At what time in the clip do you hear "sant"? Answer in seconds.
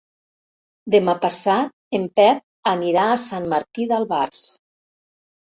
3.27-3.47